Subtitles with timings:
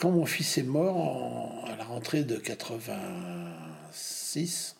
[0.00, 4.76] Quand mon fils est mort à la rentrée de 86,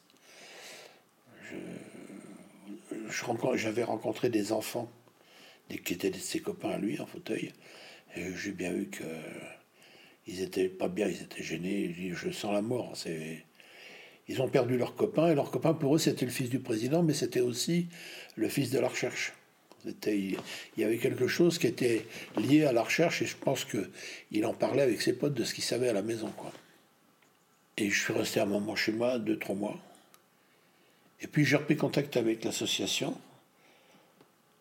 [3.56, 4.90] j'avais rencontré des enfants
[5.84, 7.52] qui étaient ses copains à lui en fauteuil.
[8.16, 9.04] Et j'ai bien vu que
[10.26, 11.94] ils étaient pas bien, ils étaient gênés.
[12.14, 12.94] Je sens la mort.
[14.26, 17.02] Ils ont perdu leur copain, et leur copain, pour eux, c'était le fils du président,
[17.02, 17.88] mais c'était aussi
[18.36, 19.34] le fils de la recherche.
[20.06, 20.36] Il
[20.76, 24.54] y avait quelque chose qui était lié à la recherche, et je pense qu'il en
[24.54, 26.30] parlait avec ses potes de ce qu'il savait à la maison.
[26.36, 26.52] Quoi.
[27.76, 29.78] Et je suis resté un moment chez moi, deux, trois mois.
[31.22, 33.18] Et puis j'ai repris contact avec l'association.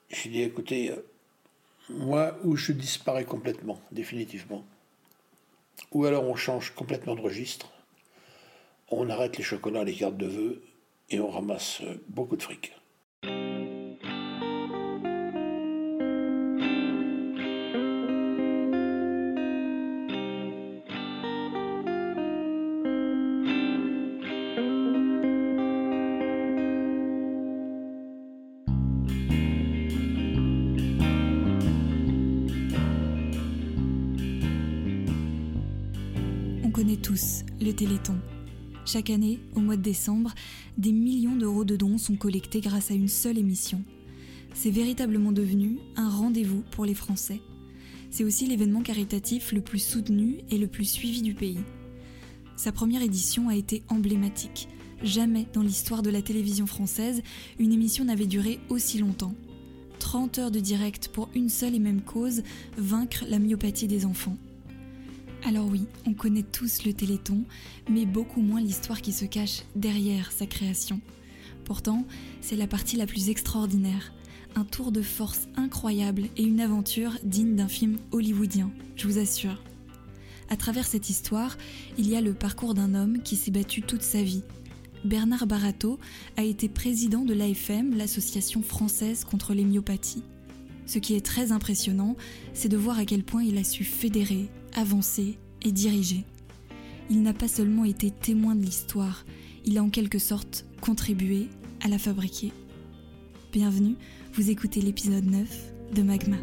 [0.09, 0.93] J'ai dit, écoutez,
[1.89, 4.65] moi, où je disparais complètement, définitivement,
[5.91, 7.71] ou alors on change complètement de registre,
[8.89, 10.63] on arrête les chocolats, les cartes de vœux
[11.09, 12.73] et on ramasse beaucoup de fric.
[38.91, 40.33] Chaque année, au mois de décembre,
[40.79, 43.83] des millions d'euros de dons sont collectés grâce à une seule émission.
[44.55, 47.39] C'est véritablement devenu un rendez-vous pour les Français.
[48.09, 51.59] C'est aussi l'événement caritatif le plus soutenu et le plus suivi du pays.
[52.55, 54.67] Sa première édition a été emblématique.
[55.03, 57.21] Jamais dans l'histoire de la télévision française,
[57.59, 59.35] une émission n'avait duré aussi longtemps.
[59.99, 62.41] 30 heures de direct pour une seule et même cause,
[62.75, 64.37] vaincre la myopathie des enfants.
[65.45, 67.43] Alors oui, on connaît tous le Téléthon,
[67.89, 70.99] mais beaucoup moins l'histoire qui se cache derrière sa création.
[71.63, 72.05] Pourtant,
[72.41, 74.13] c'est la partie la plus extraordinaire.
[74.55, 79.63] Un tour de force incroyable et une aventure digne d'un film hollywoodien, je vous assure.
[80.49, 81.57] À travers cette histoire,
[81.97, 84.43] il y a le parcours d'un homme qui s'est battu toute sa vie.
[85.05, 85.99] Bernard Barato
[86.35, 89.63] a été président de l'AFM, l'association française contre les.
[90.89, 92.15] Ce qui est très impressionnant,
[92.55, 96.25] c'est de voir à quel point il a su fédérer, avancer et diriger.
[97.11, 99.23] Il n'a pas seulement été témoin de l'histoire,
[99.65, 101.47] il a en quelque sorte contribué
[101.81, 102.51] à la fabriquer.
[103.53, 103.97] Bienvenue,
[104.33, 106.37] vous écoutez l'épisode 9 de Magma.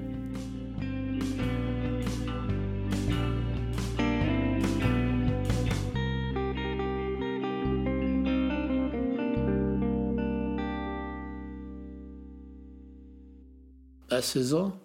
[14.10, 14.80] À 16 ans,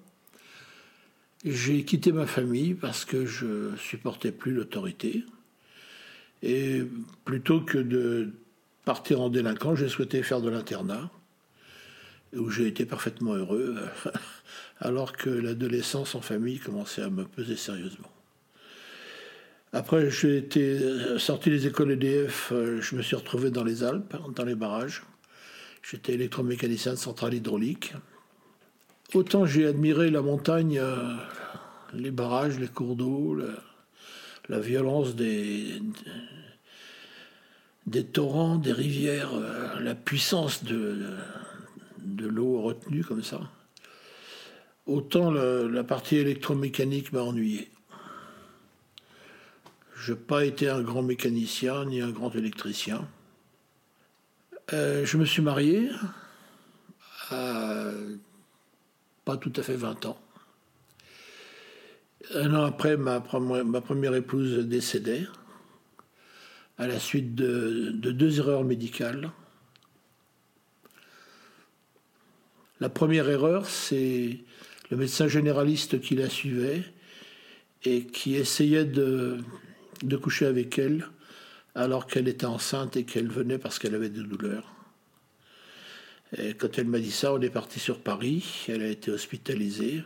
[1.43, 5.23] j'ai quitté ma famille parce que je supportais plus l'autorité.
[6.43, 6.83] Et
[7.25, 8.33] plutôt que de
[8.85, 11.09] partir en délinquant, j'ai souhaité faire de l'internat,
[12.35, 13.77] où j'ai été parfaitement heureux,
[14.79, 18.11] alors que l'adolescence en famille commençait à me peser sérieusement.
[19.73, 20.79] Après, j'ai été
[21.17, 25.03] sorti des écoles EDF, je me suis retrouvé dans les Alpes, dans les barrages.
[25.81, 27.93] J'étais électromécanicien de centrale hydraulique.
[29.13, 31.15] Autant j'ai admiré la montagne, euh,
[31.93, 33.37] les barrages, les cours d'eau,
[34.47, 35.81] la, violence des,
[38.13, 41.07] torrents, des rivières, euh, la puissance de,
[41.99, 43.41] de l'eau retenue comme ça.
[44.85, 47.69] Autant la, partie électromécanique m'a ennuyé.
[49.95, 53.05] Je n'ai pas été un grand mécanicien ni un grand électricien.
[54.71, 55.89] Euh, je me suis marié
[57.29, 57.91] à
[59.25, 60.19] pas tout à fait 20 ans.
[62.33, 65.25] Un an après, ma, première épouse décédait
[66.77, 69.31] à la suite de, deux erreurs médicales.
[72.79, 74.39] La première erreur, c'est
[74.89, 76.83] le médecin généraliste qui la suivait
[77.83, 79.37] et qui essayait de,
[80.03, 81.07] de coucher avec elle
[81.75, 84.80] alors qu'elle était enceinte et qu'elle venait parce qu'elle avait des douleurs.
[86.57, 88.65] Quand elle m'a dit ça, on est parti sur Paris.
[88.69, 90.03] Elle a été hospitalisée.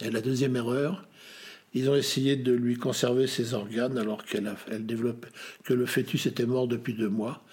[0.00, 1.06] Et la deuxième erreur,
[1.74, 5.26] ils ont essayé de lui conserver ses organes alors qu'elle elle développe,
[5.64, 7.44] que le fœtus était mort depuis deux mois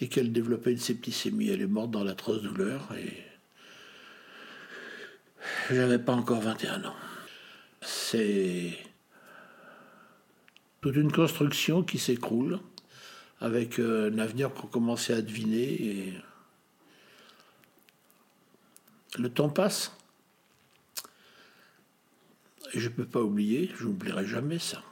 [0.00, 1.48] et qu'elle développait une septicémie.
[1.48, 3.12] Elle est morte dans l'atroce douleur et
[5.70, 6.96] j'avais pas encore 21 ans.
[7.82, 8.72] C'est
[10.80, 12.60] toute une construction qui s'écroule
[13.40, 16.14] avec euh, un avenir qu'on commençait à deviner
[19.18, 19.92] le temps passe.
[22.72, 24.82] Je ne peux pas oublier, je n'oublierai jamais ça.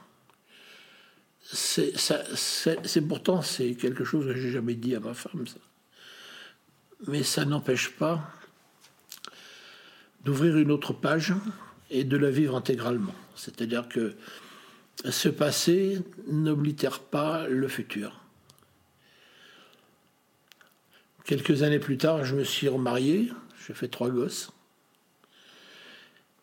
[1.41, 5.45] C'est pourtant c'est quelque chose que j'ai jamais dit à ma femme.
[7.07, 8.31] Mais ça n'empêche pas
[10.23, 11.33] d'ouvrir une autre page
[11.89, 13.13] et de la vivre intégralement.
[13.35, 14.15] C'est-à-dire que
[15.09, 18.21] ce passé n'oblitère pas le futur.
[21.25, 23.31] Quelques années plus tard, je me suis remarié,
[23.67, 24.51] j'ai fait trois gosses.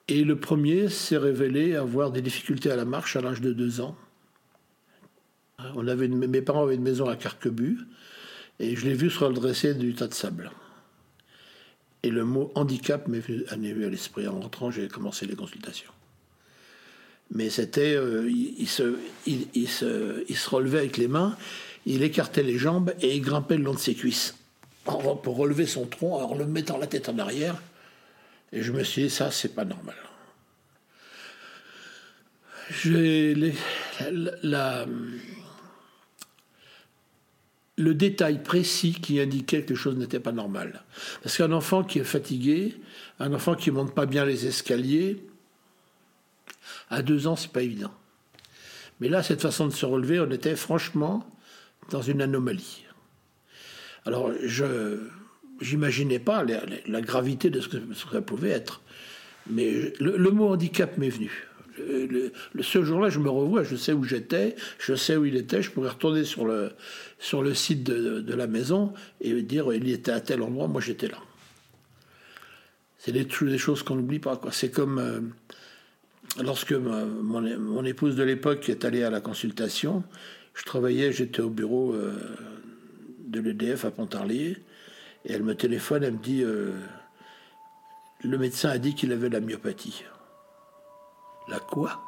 [0.08, 3.81] Et le premier s'est révélé avoir des difficultés à la marche à l'âge de deux
[3.81, 3.96] ans.
[5.76, 7.78] On avait mes parents avaient une maison à Carquebus
[8.58, 10.50] et je l'ai vu se redresser du tas de sable.
[12.02, 14.26] Et le mot handicap m'est venu, à l'esprit.
[14.26, 15.93] En rentrant, j'ai commencé les consultations.
[17.31, 17.94] Mais c'était.
[17.94, 18.96] Euh, il, se,
[19.26, 21.37] il, se, il, se, relevait avec les mains,
[21.84, 24.40] il écartait les jambes et il grimpait le long de ses cuisses
[25.23, 27.61] pour relever son tronc en le mettant la tête en arrière.
[28.53, 29.97] Et je me suis dit, ça, c'est pas normal.
[32.83, 33.35] J'ai
[37.77, 40.85] le détail précis qui indiquait que quelque chose n'était pas normal.
[41.23, 42.77] Parce qu'un enfant qui est fatigué,
[43.19, 45.25] un enfant qui monte pas bien les escaliers,
[46.91, 47.93] à deux ans, c'est pas évident.
[49.01, 51.27] Mais là, cette façon de se relever, on était franchement
[51.91, 52.85] dans une anomalie.
[54.05, 54.99] Alors, je
[55.62, 56.44] n'imaginais pas
[56.87, 57.76] la, gravité de ce que,
[58.12, 58.82] ça pouvait être.
[59.49, 61.47] Mais le, mot handicap m'est venu.
[62.61, 65.70] Ce jour-là, je me revois, je sais où j'étais, je sais où il était, je
[65.70, 66.73] pourrais retourner sur le,
[67.19, 71.08] sur le site de, la maison et dire il était à tel endroit, moi j'étais
[71.08, 71.19] là.
[72.99, 74.38] C'est des, des, choses qu'on n'oublie pas.
[74.50, 75.20] C'est comme euh,
[76.43, 80.05] lorsque mon, épouse de l'époque est allée à la consultation,
[80.53, 82.12] je travaillais, j'étais au bureau euh,
[83.31, 84.59] de l'EDF à Pontarlier,
[85.25, 86.73] et elle me téléphone, elle me dit euh,
[88.23, 90.05] Le médecin a dit qu'il avait la myopathie.
[91.49, 92.00] La quoi?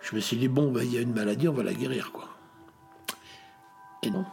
[0.00, 2.12] Je me suis dit Bon, ben, il y a une maladie, on va la guérir,
[2.12, 2.28] quoi.
[4.02, 4.24] Et non.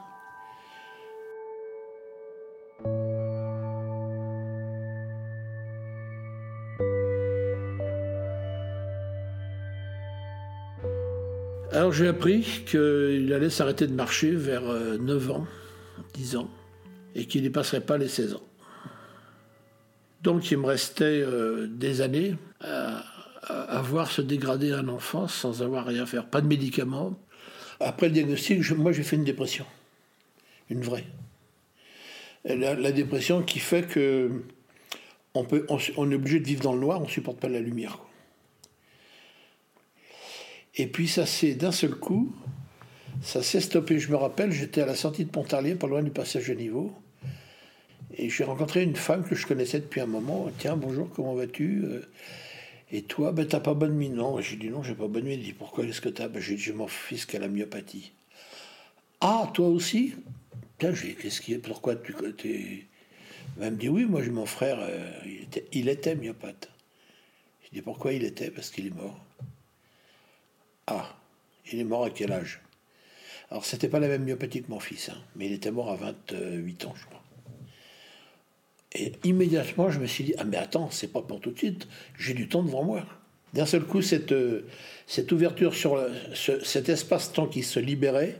[11.71, 15.45] Alors j'ai appris qu'il allait s'arrêter de marcher vers 9 euh, ans.
[16.15, 16.49] 10 ans,
[17.13, 18.43] et qu'il n'y passerait pas les 16 ans.
[20.21, 23.03] Donc il me restait euh, des années à,
[23.83, 27.19] voir se dégrader un enfant sans avoir rien à faire, pas de médicaments.
[27.79, 29.65] Après le diagnostic, moi j'ai fait une dépression,
[30.71, 31.05] une vraie.
[32.43, 34.43] La, dépression qui fait que
[35.35, 37.59] on, peut, on, est obligé de vivre dans le noir, on ne supporte pas la
[37.59, 37.99] lumière.
[40.73, 42.35] Et puis ça s'est d'un seul coup,
[43.21, 43.99] ça s'est stoppé.
[43.99, 46.93] Je me rappelle, j'étais à la sortie de Pontarlier, pas loin du passage de niveau.
[48.17, 50.49] Et j'ai rencontré une femme que je connaissais depuis un moment.
[50.57, 52.01] Tiens, bonjour, comment vas-tu euh,
[52.91, 55.33] Et toi, ben, t'as pas bonne mine Non, j'ai dit non, j'ai pas bonne mine.
[55.39, 56.27] Elle dit pourquoi est-ce que t'as?
[56.27, 58.11] Ben, J'ai dit je m'en fils qu'à la myopathie.
[59.21, 60.13] Ah, toi aussi?
[60.77, 61.57] Tiens, j'ai qu'est-ce qui est?
[61.57, 62.13] Pourquoi tu.
[62.45, 62.85] Es...
[63.61, 65.11] Elle me dit oui, moi j'ai mon frère, euh,
[65.71, 66.69] il, était, il myopathe.
[67.63, 68.51] Je dis pourquoi il était?
[68.51, 69.19] Parce qu'il est mort.
[70.87, 71.15] Ah,
[71.71, 72.61] il est mort à quel âge?
[73.51, 75.95] Alors, c'était pas la même myopathie que mon fils, hein, mais il était mort à
[75.95, 77.21] 28 ans, je crois.
[78.93, 81.87] Et immédiatement, je me suis dit Ah, mais attends, c'est pas pour tout de suite,
[82.17, 83.05] j'ai du temps devant moi.
[83.53, 84.33] D'un seul coup, cette,
[85.05, 86.03] cette ouverture sur
[86.33, 88.39] cet espace-temps qui se libérait,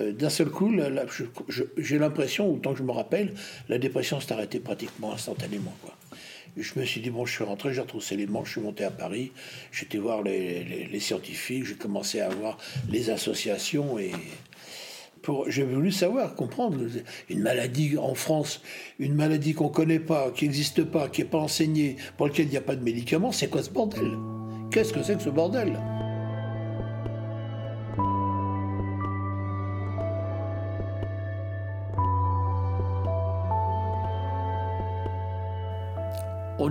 [0.00, 0.74] euh, d'un seul coup,
[1.76, 3.34] j'ai l'impression, autant que je me rappelle,
[3.68, 5.74] la dépression s'est arrêtée pratiquement instantanément.
[5.82, 5.96] Quoi
[6.56, 8.84] je me suis dit, bon, je suis rentré, j'ai retroussé les manches, je suis monté
[8.84, 9.32] à Paris,
[9.70, 12.58] j'étais voir les, scientifiques, j'ai commencé à voir
[12.90, 14.12] les associations et
[15.48, 16.78] j'ai voulu savoir, comprendre.
[17.30, 18.60] Une maladie en France,
[18.98, 22.46] une maladie qu'on ne connaît pas, qui n'existe pas, qui n'est pas enseignée, pour laquelle
[22.46, 24.18] il n'y a pas de médicaments, c'est quoi ce bordel?
[24.70, 25.78] Qu'est-ce que c'est que ce bordel?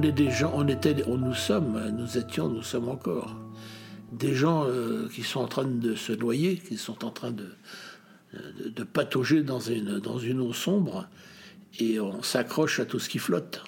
[0.02, 3.36] On est des gens, on était, nous sommes, nous étions, nous sommes encore
[4.12, 7.50] des gens euh, qui sont en train de se noyer, qui sont en train de,
[8.66, 11.08] de, patauger dans une, dans une eau sombre,
[11.80, 13.64] et on s'accroche à tout ce qui flotte.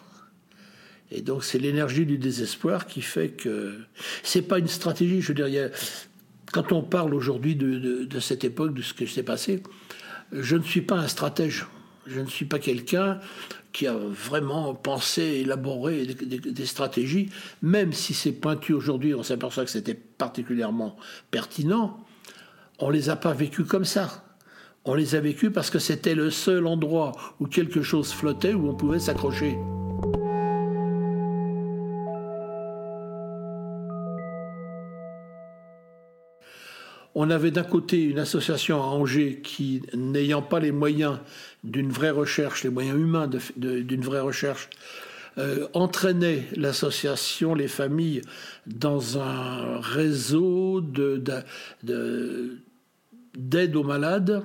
[1.11, 3.77] Et donc c'est l'énergie du désespoir qui fait que
[4.23, 5.21] c'est pas une stratégie.
[5.21, 5.69] Je veux dire,
[6.51, 9.61] quand on parle aujourd'hui de, de, cette époque, de ce qui s'est passé,
[10.31, 11.67] je ne suis pas un stratège.
[12.05, 13.19] Je ne suis pas quelqu'un
[13.71, 17.29] qui a vraiment pensé, élaboré des, stratégies,
[17.61, 20.95] même si c'est pointu aujourd'hui, on s'aperçoit que c'était particulièrement
[21.31, 21.97] pertinent,
[22.79, 24.23] on les a pas vécus comme ça.
[24.85, 28.69] On les a vécus parce que c'était le seul endroit où quelque chose flottait, où
[28.69, 29.57] on pouvait s'accrocher.
[37.15, 41.19] On avait d'un côté une association à Angers qui, n'ayant pas les moyens
[41.63, 44.69] d'une vraie recherche, les moyens humains d'une vraie recherche,
[45.37, 48.21] euh, entraînait l'association, les familles,
[48.67, 51.43] dans un réseau d'aide
[51.81, 52.57] de,
[53.35, 54.43] d'aide aux malades,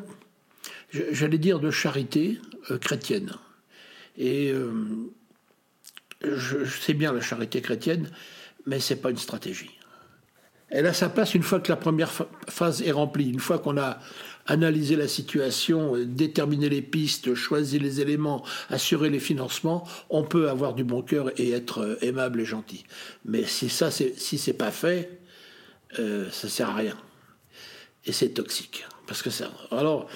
[0.90, 3.32] j'allais dire de charité euh, chrétienne.
[4.16, 4.72] Et euh,
[6.22, 8.10] je, sais bien la charité chrétienne,
[8.66, 9.77] mais ce n'est pas une stratégie.
[10.70, 12.12] Elle a sa place une fois que la première
[12.48, 13.98] phase est remplie, une fois qu'on a
[14.48, 20.74] analyser la situation, déterminer les pistes, choisir les éléments, assurer les financements, on peut avoir
[20.74, 22.84] du bon cœur et être euh, aimable et gentil.
[23.26, 25.20] Mais si ça, si c'est pas fait,
[25.98, 26.96] euh, ça sert à rien.
[28.06, 28.86] Et c'est toxique.
[29.06, 29.50] Parce que ça.
[29.70, 30.08] Alors,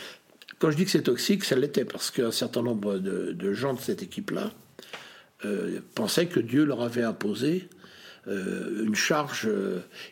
[0.58, 3.80] quand je dis que c'est toxique, ça l'était parce qu'un certain nombre de, gens de
[3.80, 4.50] cette équipe-là
[5.44, 7.68] euh, pensaient que Dieu leur avait imposé
[8.26, 9.48] une charge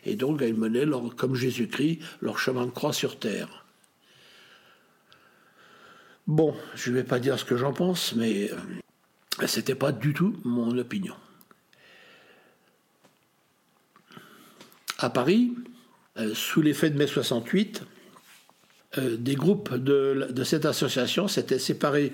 [0.05, 3.61] et donc ils menaient, comme Jésus-Christ, leur chemin de croix sur terre.
[6.27, 9.91] Bon, je ne vais pas dire ce que j'en pense, mais euh, ce n'était pas
[9.91, 11.15] du tout mon opinion.
[14.99, 15.53] À Paris,
[16.17, 17.83] euh, sous l'effet de mai 68,
[18.97, 22.13] euh, des groupes de, cette association s'étaient séparés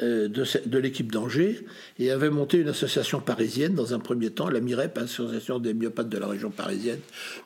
[0.00, 1.66] de, l'équipe d'Angers
[1.98, 6.08] et avaient monté une association parisienne dans un premier temps, la MIREP, Association des myopathes
[6.08, 7.00] de la région parisienne,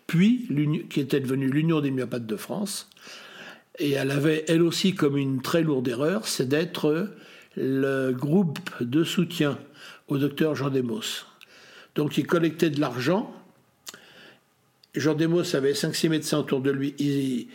[0.07, 0.49] puis
[0.89, 2.89] qui était devenue l'Union des myopathes de France,
[3.79, 7.11] et elle avait elle aussi comme une très lourde erreur, c'est d'être
[7.57, 9.59] le groupe de soutien
[10.09, 11.25] au docteur Jean Demos.
[11.95, 13.33] Donc il collectait de l'argent.
[14.95, 16.95] Jean Demos avait 5-6 médecins autour de lui.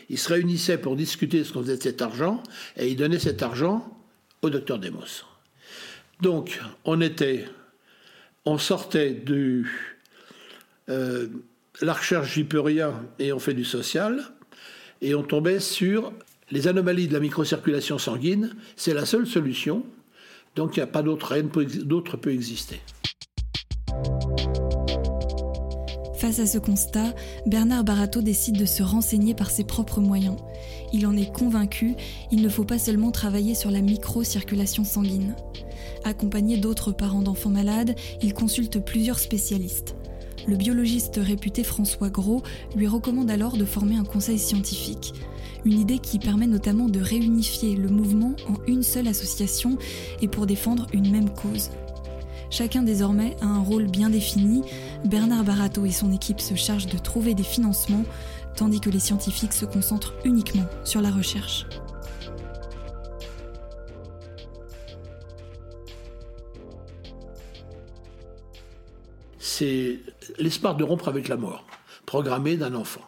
[0.09, 2.43] Ils, se réunissaient pour discuter de ce qu'on faisait de cet argent
[2.77, 4.00] et il donnait cet argent
[4.41, 5.23] au docteur Demos.
[6.21, 7.45] Donc on était,
[8.45, 9.63] on sortait de
[10.89, 11.27] euh,
[11.81, 14.23] la recherche, j'y peux rien et on fait du social
[15.01, 16.13] et on tombait sur
[16.51, 18.55] les anomalies de la microcirculation sanguine.
[18.75, 19.85] C'est la seule solution.
[20.55, 22.81] Donc il n'y a pas d'autre, rien d'autre peut exister.
[26.21, 27.15] Face à ce constat,
[27.47, 30.35] Bernard Barato décide de se renseigner par ses propres moyens.
[30.93, 31.95] Il en est convaincu,
[32.31, 35.35] il ne faut pas seulement travailler sur la microcirculation sanguine.
[36.03, 39.95] Accompagné d'autres parents d'enfants malades, il consulte plusieurs spécialistes.
[40.47, 42.43] Le biologiste réputé François Gros
[42.75, 45.13] lui recommande alors de former un conseil scientifique,
[45.65, 49.79] une idée qui permet notamment de réunifier le mouvement en une seule association
[50.21, 51.71] et pour défendre une même cause.
[52.51, 54.61] Chacun désormais a un rôle bien défini,
[55.05, 58.03] Bernard Barato et son équipe se chargent de trouver des financements,
[58.55, 61.65] tandis que les scientifiques se concentrent uniquement sur la recherche.
[69.61, 69.99] c'est
[70.39, 71.67] l'espoir de rompre avec la mort,
[72.07, 73.07] programmé d'un enfant.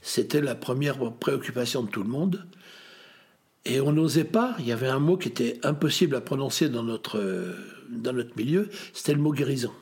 [0.00, 2.46] C'était la première préoccupation de tout le monde.
[3.64, 6.84] Et on n'osait pas, il y avait un mot qui était impossible à prononcer dans
[6.84, 7.18] notre,
[7.90, 9.72] dans notre milieu, c'était le mot guérison.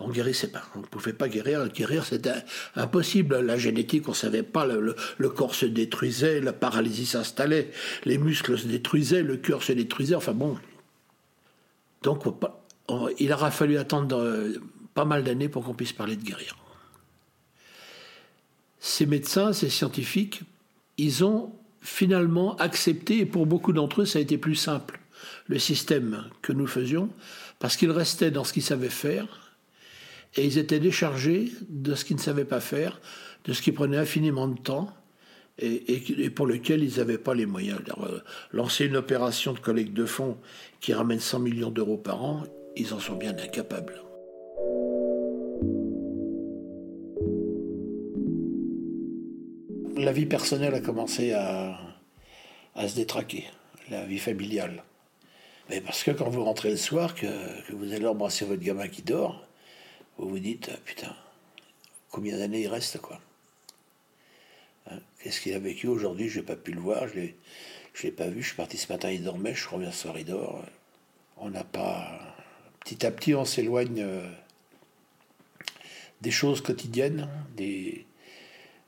[0.00, 1.68] On guérissait pas, on ne pouvait pas guérir.
[1.68, 2.32] Guérir, c'était
[2.74, 3.38] impossible.
[3.40, 4.66] La génétique, on ne savait pas.
[4.66, 7.70] Le, corps se détruisait, la paralysie s'installait,
[8.04, 10.16] les muscles se détruisaient, le cœur se détruisait.
[10.16, 10.58] Enfin bon.
[12.02, 12.24] Donc,
[13.18, 14.60] il aura fallu attendre euh,
[14.94, 16.56] pas mal d'années pour qu'on puisse parler de guérir.
[18.80, 20.42] Ces médecins, ces scientifiques,
[20.98, 25.00] ils ont finalement accepté, et pour beaucoup d'entre eux, ça a été plus simple,
[25.46, 27.10] le système que nous faisions,
[27.58, 29.54] parce qu'ils restaient dans ce qu'ils savaient faire,
[30.36, 33.00] et ils étaient déchargés de ce qu'ils ne savaient pas faire,
[33.44, 34.92] de ce qui prenait infiniment de temps,
[35.58, 37.80] et, pour lequel ils n'avaient pas les moyens.
[37.98, 38.18] Euh,
[38.52, 40.36] lancer une opération de collecte de fonds
[40.80, 42.42] qui ramène 100 millions d'euros par an,
[42.76, 44.00] ils en sont bien incapables.
[49.96, 51.78] La vie personnelle a commencé à,
[52.86, 53.44] se détraquer,
[53.90, 54.82] la vie familiale.
[55.70, 57.26] Mais parce que quand vous rentrez le soir, que,
[57.72, 59.46] vous allez embrasser votre gamin qui dort,
[60.18, 61.14] vous vous dites, ah, putain,
[62.10, 63.20] combien d'années il reste, quoi.
[64.90, 67.28] Hein, qu'est-ce qu'il a vécu aujourd'hui Je n'ai pas pu le voir, je ne
[68.02, 70.26] l'ai pas vu, je suis parti ce matin, il dormait, je reviens ce soir, il
[70.26, 70.62] dort.
[71.38, 72.20] On n'a pas
[72.80, 74.28] petit à petit, on s'éloigne euh,
[76.20, 78.06] des choses quotidiennes, des,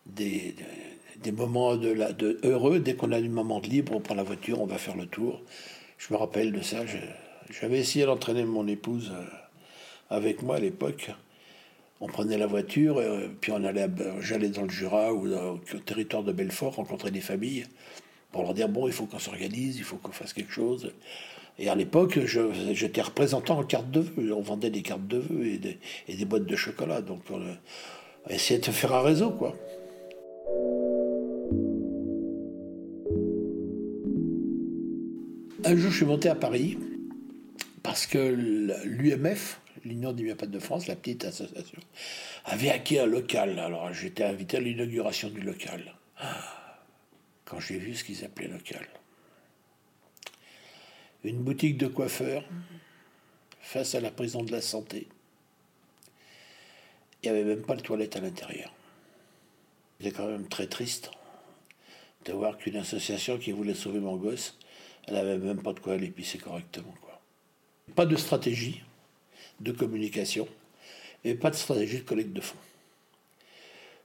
[0.07, 0.55] des,
[1.33, 2.79] moments de la, de heureux.
[2.81, 5.07] Dès qu'on a du moment de libre, on prend la voiture, on va faire le
[5.07, 5.43] tour.
[5.99, 6.79] Je me rappelle de ça.
[7.51, 9.25] J'avais essayé d'entraîner mon épouse euh,
[10.11, 11.11] avec moi à l'époque.
[12.01, 13.89] On prenait la voiture, euh, puis on allait,
[14.21, 17.67] j'allais dans le Jura ou au territoire de Belfort rencontrer des familles
[18.33, 20.93] pour leur dire bon, il faut qu'on s'organise, il faut qu'on fasse quelque chose.
[21.59, 22.19] Et à l'époque,
[22.73, 24.35] j'étais représentant en carte de vœux.
[24.35, 27.01] On vendait des cartes de vœux et des, et boîtes de chocolat.
[27.01, 29.55] Donc on, a essayé de faire un réseau, quoi.
[35.67, 36.79] Un jour, je suis monté à Paris
[37.83, 38.19] Parce que
[38.85, 41.81] l'UMF, l'Union des myopathes de France, la petite association,
[42.45, 43.59] avait acquis un local.
[43.59, 45.97] Alors j'étais invité à l'inauguration du local.
[47.45, 48.87] Quand j'ai vu ce qu'ils appelaient local.
[51.25, 52.45] Une boutique de coiffeur
[53.61, 55.09] face à la prison de la santé.
[57.25, 58.73] Il n'y avait même pas de toilette à l'intérieur.
[59.99, 61.11] C'était quand même très triste
[62.25, 64.57] de voir qu'une association qui voulait sauver mon gosse,
[65.07, 66.95] elle n'avait même pas de quoi l'épicer correctement.
[67.03, 67.21] Quoi.
[67.95, 68.83] Pas de stratégie
[69.61, 70.49] de communication
[71.25, 72.57] et pas de stratégie de collecte de fonds.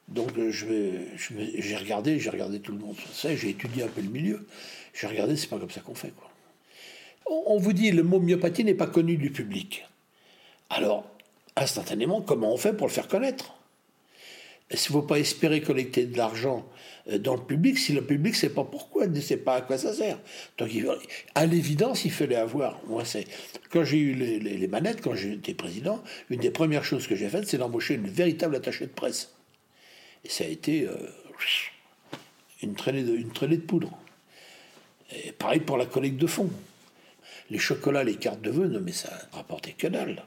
[0.08, 4.46] Donc euh, j'ai regardé, j'ai regardé tout le monde j'ai étudié un peu le milieu.
[4.94, 6.12] J'ai regardé, c'est pas comme ça qu'on fait.
[6.12, 6.30] Quoi.
[7.26, 9.86] On, vous dit le mot myopathie n'est pas connu du public.
[10.70, 11.06] Alors,
[11.56, 13.54] instantanément, comment on fait pour le faire connaître?
[14.72, 16.66] Est-ce ne faut pas espérer collecter de l'argent
[17.10, 19.62] euh, dans le public si le public ne sait pas pourquoi, ne sait pas à
[19.62, 20.18] quoi ça sert?
[20.58, 20.72] Donc,
[21.36, 22.80] à l'évidence, il fallait avoir.
[22.88, 23.26] Moi, c'est
[23.70, 27.50] quand j'ai eu les, manettes, quand j'étais président, une des premières choses que j'ai faites,
[27.50, 29.34] c'est d'embaucher une véritable attachée de presse.
[30.24, 30.96] Et ça a été euh,
[32.62, 33.92] une, traînée de, une traînée de poudre.
[35.26, 36.50] Et pareil pour la collecte de fonds.
[37.50, 40.24] Les chocolats, les cartes de vœux, non mais ça rapportait que dalle.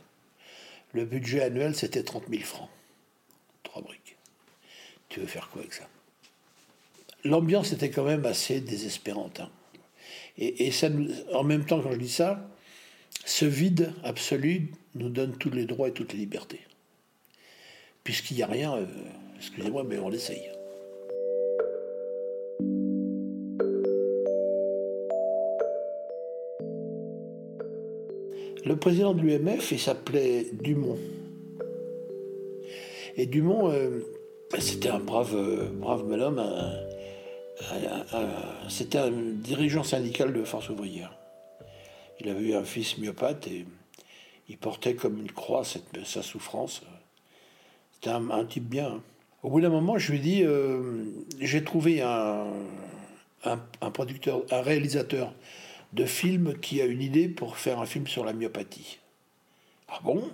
[0.92, 2.68] Le budget annuel, c'était 30 000 francs.
[3.62, 4.03] Trois briques.
[5.14, 5.84] Tu veux faire quoi avec ça?
[7.22, 9.38] L'ambiance était quand même assez désespérante.
[9.38, 9.50] Hein.
[10.38, 10.88] Et, ça
[11.32, 12.50] en même temps, quand je dis ça,
[13.24, 16.62] ce vide absolu nous donne tous les droits et toutes les libertés.
[18.02, 18.86] Puisqu'il n'y a rien, euh,
[19.36, 20.50] excusez-moi, mais on l'essaye.
[28.64, 30.98] Le président de l'UMF, il s'appelait Dumont.
[33.16, 34.00] Et Dumont, euh,
[34.60, 36.42] c'était un brave, euh, brave bonhomme,
[38.68, 41.16] c'était un dirigeant syndical de Force ouvrière.
[42.20, 43.66] Il avait eu un fils myopathe et
[44.48, 46.82] il portait comme une croix sa souffrance.
[47.92, 49.02] C'était un, type bien.
[49.42, 51.04] Au bout d'un moment, je lui dit euh,
[51.40, 52.46] j'ai trouvé un,
[53.44, 55.32] un, producteur, un réalisateur
[55.92, 58.98] de film qui a une idée pour faire un film sur la myopathie.
[59.88, 60.30] Ah bon?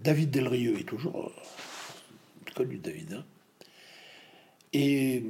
[0.00, 3.14] David Delrieux est toujours euh, connu, David.
[3.14, 3.24] Hein
[4.78, 5.24] et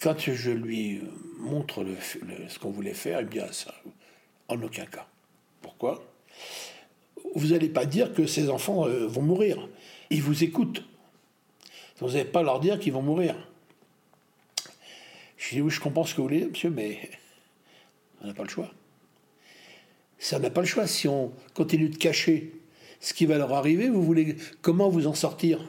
[0.00, 1.00] quand je lui
[1.38, 1.84] montre
[2.48, 3.74] ce qu'on voulait faire, il me dit ah, ça,
[4.46, 5.08] en aucun cas.
[5.60, 6.04] Pourquoi?
[7.34, 9.68] Vous n'allez pas dire que ces enfants euh, vont mourir.
[10.10, 10.84] Ils vous écoutent.
[11.98, 13.34] Vous n'allez pas leur dire qu'ils vont mourir.
[15.36, 17.10] Je dis oui, je comprends ce que vous voulez, monsieur, mais
[18.22, 18.70] on n'a pas le choix.
[20.20, 20.86] Ça n'a pas le choix.
[20.86, 22.52] Si on continue de cacher
[23.00, 25.60] ce qui va leur arriver, vous voulez comment vous en sortir?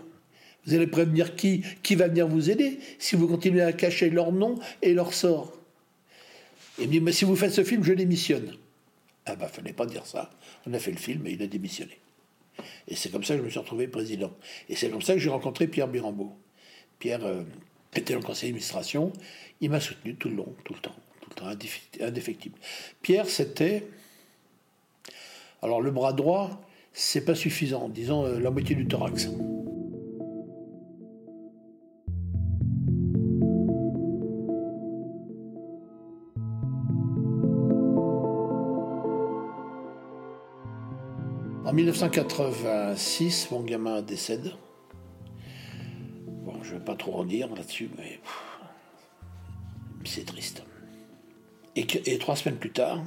[0.65, 4.32] Vous allez prévenir qui Qui va venir vous aider si vous continuez à cacher leur
[4.32, 5.58] nom et leur sort
[6.80, 8.56] Il me dit, mais si vous faites ce film, je démissionne.
[9.26, 10.30] Ah bah, fallait pas dire ça.
[10.65, 11.97] On a fait le film et il a démissionné.
[12.88, 14.32] Et c'est comme ça que je me suis retrouvé président.
[14.69, 16.34] Et c'est comme ça que j'ai rencontré Pierre Birambeau.
[17.00, 17.43] Pierre euh,
[17.95, 19.12] était le conseil d'administration.
[19.62, 22.58] Il m'a soutenu tout le long, tout le temps, tout le temps, indéfectible.
[23.02, 23.88] Pierre, c'était.
[25.62, 26.62] Alors, le bras droit,
[26.93, 27.89] c'est pas suffisant.
[27.89, 29.30] Disons euh, la moitié du thorax.
[41.72, 44.52] En 1986, mon gamin décède.
[46.64, 48.20] Je ne vais pas trop en dire là-dessus, mais
[50.04, 50.64] c'est triste.
[51.78, 51.86] Et,
[52.18, 53.02] trois semaines plus tard,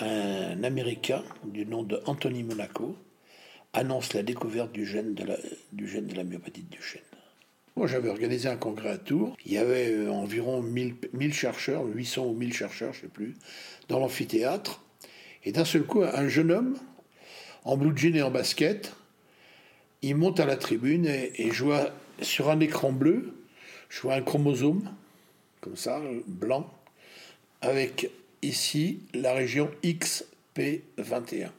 [0.00, 2.94] un Américain du nom de Anthony Monaco
[3.72, 5.38] annonce la découverte du gène de la,
[5.72, 7.00] du myopathie de Duchenne.
[7.74, 9.34] Moi, j'avais organisé un congrès à Tours.
[9.46, 13.08] Il y avait euh, environ 1000, 1000 chercheurs, 800 ou 1000 chercheurs, je ne sais
[13.08, 13.34] plus,
[13.88, 14.84] dans l'amphithéâtre.
[15.44, 16.76] Et d'un seul coup, un jeune homme
[17.66, 18.94] en blue jean et en basket.
[20.00, 21.90] Il monte à la tribune et, je vois
[22.22, 23.34] sur un écran bleu,
[23.90, 24.90] je vois un chromosome,
[25.60, 26.72] comme ça, blanc,
[27.60, 31.50] avec ici la région XP21.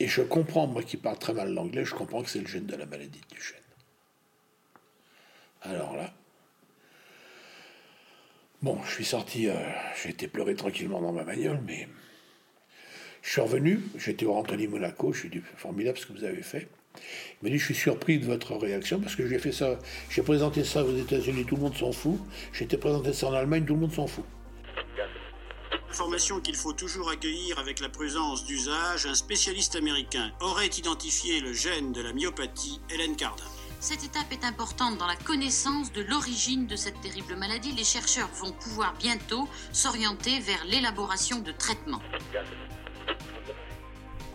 [0.00, 2.66] Et je comprends, moi qui parle très mal l'anglais, je comprends que c'est le gène
[2.66, 3.58] de la maladie du chêne.
[5.62, 6.12] Alors là,
[8.62, 9.54] bon, je suis sorti, euh,
[10.02, 11.86] j'ai été pleurer tranquillement dans ma bagnole, mais
[13.22, 16.24] je suis revenu, j'étais au Anthony Monaco, je lui ai dit formidable ce que vous
[16.24, 16.68] avez fait.
[16.96, 19.78] Il m'a dit je suis surpris de votre réaction parce que j'ai fait ça,
[20.08, 22.18] j'ai présenté ça aux États-Unis, tout le monde s'en fout.
[22.52, 24.24] J'ai été présenté ça en Allemagne, tout le monde s'en fout.
[25.90, 31.52] Information qu'il faut toujours accueillir avec la prudence d'usage, un spécialiste américain aurait identifié le
[31.52, 33.44] gène de la myopathie, Hélène Cardin.
[33.80, 37.72] Cette étape est importante dans la connaissance de l'origine de cette terrible maladie.
[37.72, 42.02] Les chercheurs vont pouvoir bientôt s'orienter vers l'élaboration de traitements.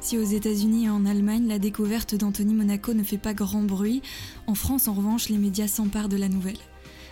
[0.06, 4.04] Si aux États-Unis et en Allemagne, la découverte d'Anthony Monaco ne fait pas grand bruit,
[4.46, 6.60] en France, en revanche, les médias s'emparent de la nouvelle.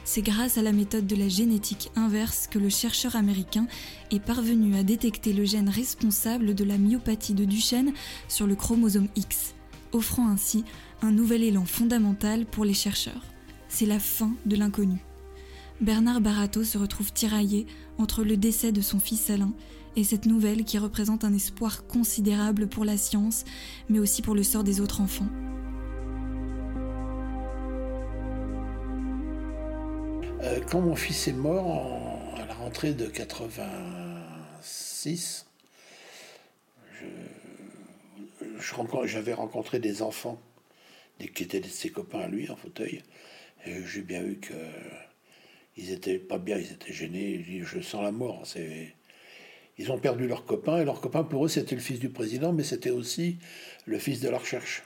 [0.05, 3.65] C'est grâce à la méthode de la génétique inverse que le chercheur américain
[4.11, 7.93] est parvenu à détecter le gène responsable de la myopathie de Duchenne
[8.27, 9.55] sur le chromosome X,
[9.91, 10.63] offrant ainsi
[11.01, 13.25] un nouvel élan fondamental pour les chercheurs.
[13.69, 14.99] C'est la fin de l'inconnu.
[15.81, 17.65] Bernard Barato se retrouve tiraillé
[17.97, 19.51] entre le décès de son fils Alain
[19.95, 23.45] et cette nouvelle qui représente un espoir considérable pour la science,
[23.89, 25.27] mais aussi pour le sort des autres enfants.
[30.41, 35.45] Euh, quand mon fils est mort à la rentrée de 86,
[39.05, 40.39] j'avais rencontré des enfants
[41.33, 43.03] qui étaient ses copains à lui en fauteuil,
[43.65, 44.53] et j'ai bien vu que
[45.77, 47.43] ils étaient pas bien, ils étaient gênés.
[47.63, 48.43] Je sens la mort.
[49.77, 52.53] Ils ont perdu leur copain, et leur copain, pour eux, c'était le fils du président,
[52.53, 53.37] mais c'était aussi
[53.85, 54.83] le fils de la recherche.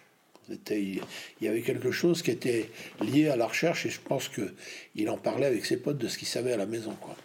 [0.70, 1.02] Il
[1.42, 2.70] y avait quelque chose qui était
[3.02, 6.18] lié à la recherche, et je pense qu'il en parlait avec ses potes de ce
[6.18, 6.94] qu'il savait à la maison.
[7.02, 7.16] Quoi.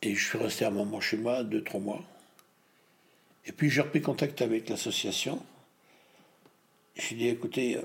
[0.00, 2.02] Et je suis resté un moment chez moi, deux, trois mois.
[3.44, 5.42] Et puis j'ai repris contact avec l'association.
[6.96, 7.78] J'ai dit, écoutez,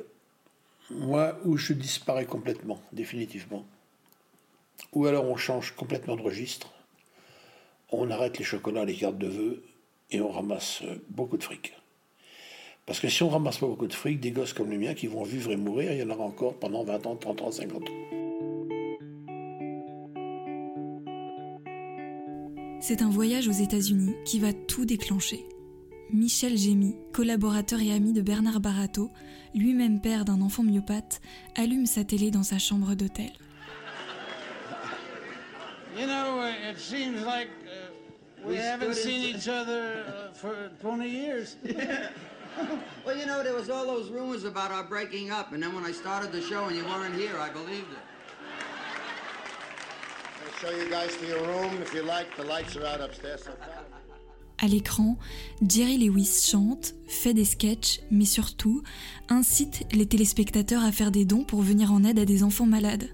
[0.90, 3.66] moi, où je disparais complètement, définitivement,
[4.94, 6.72] ou alors on change complètement de registre,
[8.00, 9.64] on arrête les chocolats, les cartes de vœux,
[10.12, 11.74] et on ramasse euh, beaucoup de fric.
[12.86, 15.08] Parce que si on ramasse pas beaucoup de fric, des gosses comme les miens qui
[15.08, 17.82] vont vivre et mourir, il y en aura encore pendant 20 ans, 30 ans, 50
[17.82, 17.94] ans.
[22.82, 25.46] C'est un voyage aux États-Unis qui va tout déclencher.
[26.12, 29.10] Michel Gémy, collaborateur et ami de Bernard Barato,
[29.56, 31.22] lui-même père d'un enfant myopathe,
[31.56, 33.32] allume sa télé dans sa chambre d'hôtel.
[35.98, 37.50] You know, it seems like
[38.44, 41.56] we, we haven't seen each other uh, for 20 years.
[43.06, 45.86] well, you know, there was all those rumors about our breaking up, and then when
[45.86, 48.04] I started the show and you weren't here, I believed it.
[50.46, 52.36] I'll show you guys to your room if you like.
[52.36, 53.44] The lights are out upstairs.
[53.44, 53.52] So
[54.64, 55.18] à l'écran,
[55.68, 58.82] Jerry Lewis chante, fait des sketchs, mais surtout
[59.28, 63.10] incite les téléspectateurs à faire des dons pour venir en aide à des enfants malades.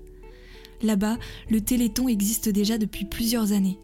[0.84, 1.18] Là-bas,
[1.50, 3.80] le Téléthon existe déjà depuis plusieurs années.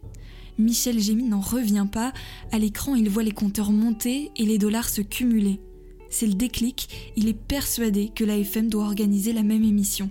[0.58, 2.12] Michel Gémy n'en revient pas,
[2.52, 5.60] à l'écran il voit les compteurs monter et les dollars se cumuler.
[6.08, 10.10] C'est le déclic, il est persuadé que la FM doit organiser la même émission.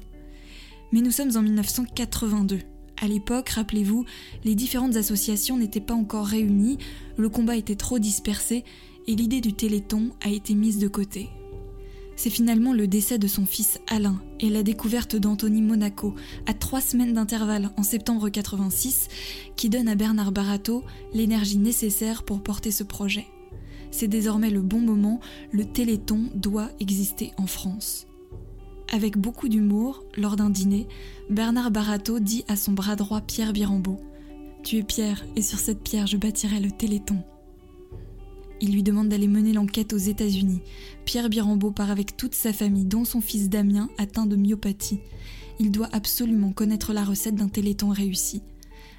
[0.92, 2.60] Mais nous sommes en 1982.
[3.02, 4.06] À l'époque, rappelez-vous,
[4.44, 6.78] les différentes associations n'étaient pas encore réunies,
[7.18, 8.64] le combat était trop dispersé
[9.08, 11.30] et l'idée du Téléthon a été mise de côté.
[12.16, 16.82] C'est finalement le décès de son fils Alain et la découverte d'Anthony Monaco à trois
[16.82, 19.10] semaines d'intervalle en septembre 86
[19.56, 23.28] qui donne à Bernard Barato l'énergie nécessaire pour porter ce projet.
[23.92, 25.20] C'est désormais le bon moment,
[25.52, 28.08] le Téléthon doit exister en France.
[28.92, 30.88] Avec beaucoup d'humour, lors d'un dîner,
[31.30, 34.00] Bernard Barato dit à son bras droit Pierre Birambeau
[34.64, 37.24] Tu es Pierre, et sur cette pierre je bâtirai le Téléthon.
[38.62, 40.62] Il lui demande d'aller mener l'enquête aux États-Unis.
[41.06, 45.00] Pierre Birambeau part avec toute sa famille, dont son fils Damien, atteint de myopathie.
[45.60, 48.42] Il doit absolument connaître la recette d'un téléthon réussi.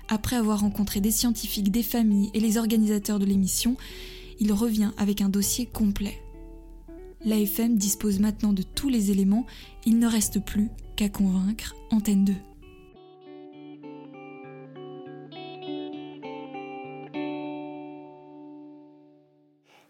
[0.08, 3.76] Après avoir rencontré des scientifiques, des familles et les organisateurs de l'émission,
[4.38, 6.22] il revient avec un dossier complet.
[7.24, 9.46] L'AFM dispose maintenant de tous les éléments,
[9.84, 12.34] il ne reste plus qu'à convaincre Antenne 2.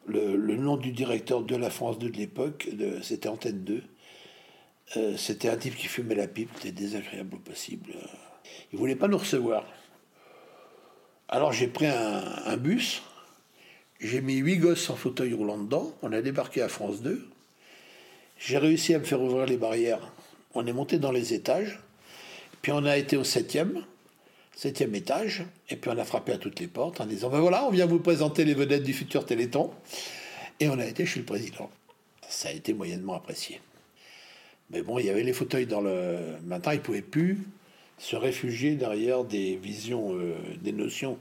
[0.07, 2.69] Le, nom du directeur de la France 2 de l'époque,
[3.03, 3.83] c'était Antenne 2.
[4.97, 7.93] Euh, c'était un type qui fumait la pipe, c'était désagréable au possible.
[8.73, 9.65] Il voulait pas nous recevoir.
[11.29, 13.03] Alors j'ai pris un, bus,
[13.99, 17.29] j'ai mis huit gosses en fauteuil roulant dedans, on a débarqué à France 2.
[18.39, 20.13] J'ai réussi à me faire ouvrir les barrières.
[20.55, 21.81] On est monté dans les étages,
[22.63, 23.85] puis on a été au septième
[24.57, 27.65] septième étage, et puis on a frappé à toutes les portes en disant ben voilà,
[27.67, 29.71] on vient vous présenter les vedettes du futur Téléthon.
[30.59, 31.71] Et on a été chez le président.
[32.27, 33.61] Ça a été moyennement apprécié.
[34.71, 36.37] Mais bon, il y avait les fauteuils dans le.
[36.45, 37.47] Maintenant, il ne pouvait plus
[37.99, 41.19] se réfugier derrière des visions, euh, des notions.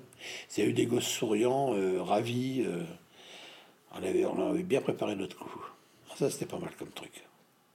[0.55, 2.63] Il y a eu des gosses souriants, euh, ravis.
[2.65, 2.83] Euh,
[3.91, 5.63] on, avait, on avait bien préparé notre coup.
[6.15, 7.11] Ça, c'était pas mal comme truc.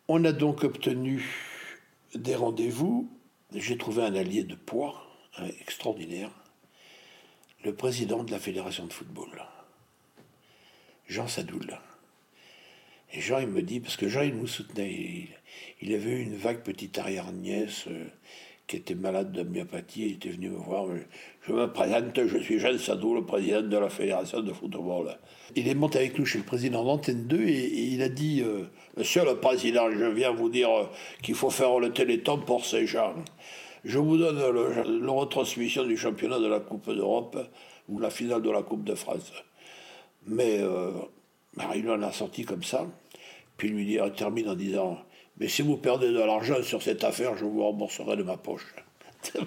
[0.08, 1.22] On a donc obtenu
[2.14, 3.10] des rendez-vous.
[3.54, 5.09] J'ai trouvé un allié de poids
[5.60, 6.30] extraordinaire,
[7.64, 9.28] le président de la Fédération de football,
[11.08, 11.78] Jean Sadoul.
[13.12, 15.28] Et Jean, il me dit, parce que Jean, il nous soutenait,
[15.82, 18.04] il, avait eu une vague petite arrière-nièce euh,
[18.68, 20.86] qui était malade de myopathie, il était venu me voir.
[21.42, 25.18] Je me présente, je suis Jean Sadou, le président de la Fédération de football.
[25.56, 28.66] Il est monté avec nous chez le président d'Antenne 2 et, il a dit euh,
[28.96, 30.84] Monsieur le Président, je viens vous dire euh,
[31.20, 33.16] qu'il faut faire le téléthon pour ces gens.
[33.84, 37.38] Je vous donne le, retransmission du championnat de la Coupe d'Europe
[37.88, 39.32] ou la finale de la Coupe de France.
[40.26, 40.90] Mais euh,
[41.58, 42.86] en a sorti comme ça.
[43.56, 44.98] Puis lui dit, il termine en disant
[45.38, 48.66] Mais si vous perdez de l'argent sur cette affaire, je vous rembourserai de ma poche.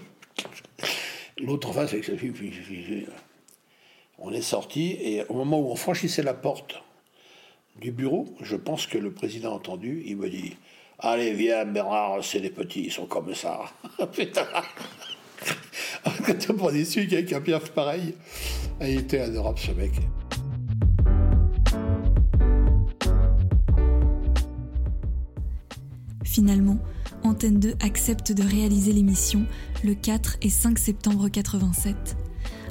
[1.39, 3.05] L'autre face avec fille, puis,
[4.19, 6.81] on est sorti, et au moment où on franchissait la porte
[7.79, 10.55] du bureau, je pense que le président a entendu, il me dit
[10.99, 13.61] Allez, viens, Bernard, c'est des petits, ils sont comme ça.
[14.13, 14.45] Putain
[16.25, 18.13] Quand prend des sucres avec un piaf pareil,
[18.81, 19.91] il était adorable ce mec.
[26.23, 26.79] Finalement,
[27.23, 29.45] Antenne 2 accepte de réaliser l'émission
[29.83, 31.95] le 4 et 5 septembre 87.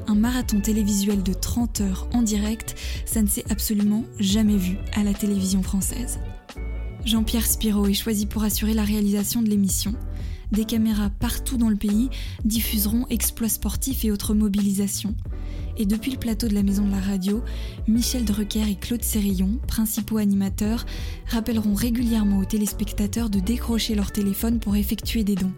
[0.07, 5.03] Un marathon télévisuel de 30 heures en direct, ça ne s'est absolument jamais vu à
[5.03, 6.19] la télévision française.
[7.05, 9.93] Jean-Pierre Spiro est choisi pour assurer la réalisation de l'émission.
[10.53, 12.09] Des caméras partout dans le pays
[12.45, 15.13] diffuseront exploits sportifs et autres mobilisations.
[15.77, 17.43] Et depuis le plateau de la Maison de la Radio,
[17.87, 20.85] Michel Drucker et Claude Sérillon, principaux animateurs,
[21.27, 25.53] rappelleront régulièrement aux téléspectateurs de décrocher leur téléphone pour effectuer des dons.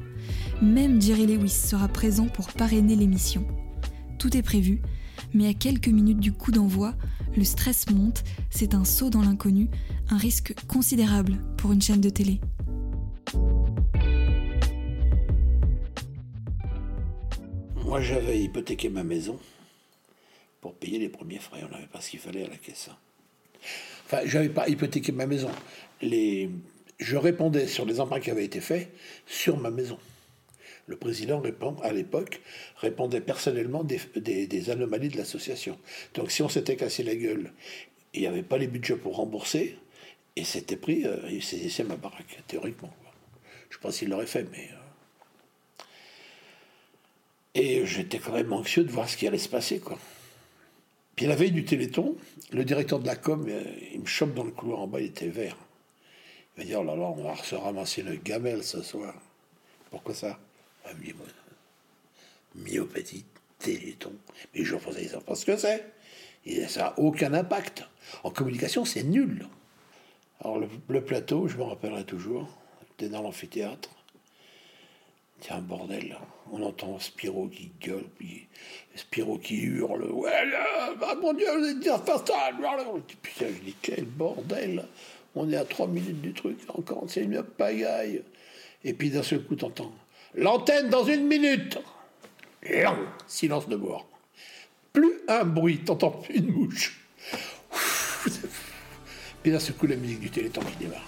[0.64, 3.46] Même Jerry Lewis sera présent pour parrainer l'émission.
[4.18, 4.82] Tout est prévu,
[5.34, 6.94] mais à quelques minutes du coup d'envoi,
[7.36, 9.70] le stress monte, c'est un saut dans l'inconnu,
[10.10, 12.40] un risque considérable pour une chaîne de télé.
[17.84, 19.40] Moi j'avais hypothéqué ma maison
[20.62, 21.62] pour payer les premiers frais.
[21.68, 22.90] On n'avait pas ce qu'il fallait à la caisse.
[24.06, 25.50] Enfin, je n'avais pas hypothéqué ma maison.
[26.02, 28.92] Je répondais sur les emprunts qui avaient été faits
[29.28, 29.98] sur ma maison.
[30.88, 32.42] Le président répond, à l'époque
[32.78, 35.78] répondait personnellement des, anomalies de l'association.
[36.14, 37.52] Donc si on s'était cassé la gueule,
[38.14, 39.78] il n'y avait pas les budgets pour rembourser,
[40.36, 42.94] et c'était pris, euh, il saisissait ma baraque, théoriquement.
[43.70, 44.70] Je pense qu'il l'aurait fait, mais...
[44.72, 45.84] Euh.
[47.56, 49.98] Et j'étais quand même anxieux de voir ce qui allait se passer, quoi.
[51.16, 52.18] Puis la veille du Téléthon,
[52.52, 55.08] le directeur de la com, euh, il me chope dans le couloir en bas, il
[55.08, 55.58] était vert.
[56.58, 59.14] Il m'a dit, oh là là, on va se ramasser le gamelle ce soir.
[59.90, 60.38] Pourquoi ça?
[62.56, 63.26] Myopathie,
[63.60, 64.14] Téléthon.
[64.54, 65.86] Mais les gens français, savent pas ce que c'est.
[66.46, 67.84] Et ça n'a aucun impact.
[68.24, 69.48] En communication, c'est nul.
[70.42, 72.48] Alors le, plateau, je me rappellerai toujours,
[72.90, 73.90] c'était dans l'amphithéâtre.
[75.40, 76.18] Tiens, bordel.
[76.52, 78.48] On entend Spiro qui gueule, puis
[78.96, 80.04] Spiro qui hurle.
[80.12, 80.32] Ouais,
[81.02, 84.86] ah, mon Dieu, vous êtes dire Putain, je dis, quel bordel.
[85.34, 88.22] On est à trois minutes du truc, encore, c'est une pagaille.
[88.84, 89.92] Et puis d'un seul coup, t'entends
[90.38, 91.80] L'antenne dans une minute.
[92.70, 94.06] Long, silence de mort.
[94.92, 97.00] Plus un bruit, t'entends plus une mouche.
[99.44, 101.08] Puis d'un coup, la musique du téléthon qui démarre.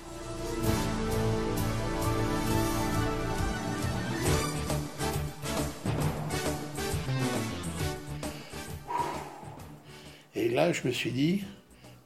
[10.35, 11.43] Et là, je me suis dit,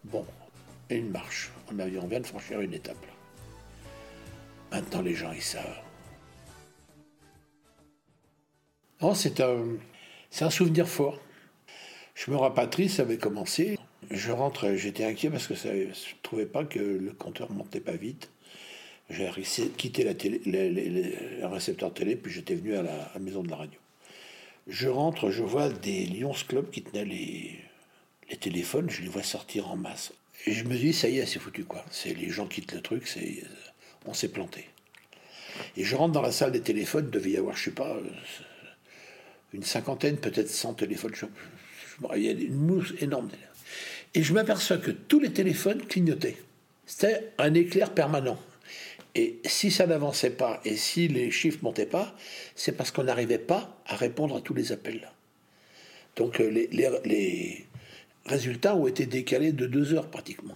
[0.06, 0.26] bon,
[0.90, 1.52] une marche.
[1.72, 3.06] On, on vient de franchir une étape.
[4.72, 5.91] Maintenant, les gens, ils savent.
[9.16, 9.66] C'est un,
[10.30, 11.20] c'est un souvenir fort.
[12.14, 13.78] Je me rapatrie, ça avait commencé.
[14.12, 17.94] Je rentre, j'étais inquiet parce que je ne trouvais pas que le compteur montait pas
[17.94, 18.30] vite.
[19.10, 19.30] J'ai
[19.76, 23.80] quitté le récepteur télé, puis j'étais venu à la, maison de la radio.
[24.68, 27.60] Je rentre, je vois des Lions Club qui tenaient les,
[28.40, 30.14] téléphones, je les vois sortir en masse.
[30.46, 31.84] Et je me dis, ça y est, c'est foutu, quoi.
[31.92, 33.44] C'est les gens quittent le truc, c'est,
[34.06, 34.70] on s'est planté.
[35.76, 37.98] Et je rentre dans la salle des téléphones, devait y avoir, je sais pas,
[39.54, 41.14] une cinquantaine, peut-être 100 téléphones.
[42.16, 43.30] il y a une mousse énorme.
[44.14, 46.38] Et je m'aperçois que tous les téléphones clignotaient.
[46.86, 48.40] C'était un éclair permanent.
[49.14, 52.16] Et si ça n'avançait pas et si les chiffres montaient pas,
[52.56, 55.12] c'est parce qu'on n'arrivait pas à répondre à tous les appels.
[56.16, 57.66] Donc euh, les,
[58.26, 60.56] résultats ont été décalés de deux heures pratiquement.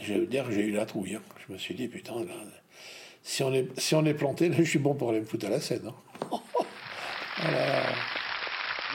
[0.00, 1.16] Je veux dire j'ai eu la trouille.
[1.16, 1.22] Hein.
[1.46, 2.14] Je me suis dit, putain,
[3.24, 5.46] si on est, si on est planté, là, je suis bon pour aller me foutre
[5.46, 5.88] à la scène.
[5.88, 5.94] Hein.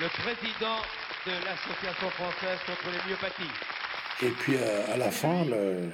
[0.02, 0.78] Le président
[1.26, 3.44] de l'Association française contre les myopathies.
[4.22, 5.89] Et puis à, la fin, le,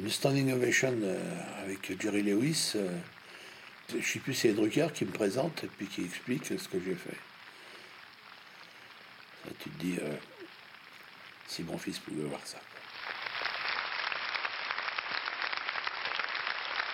[0.00, 2.72] une standing ovation euh, avec Jerry Lewis.
[2.74, 2.90] Euh,
[3.90, 6.80] je ne sais plus, c'est Drucker qui me présente et puis qui explique ce que
[6.84, 7.16] j'ai fait.
[9.60, 10.12] tu te dis, euh,
[11.46, 12.58] si mon fils pouvait voir ça.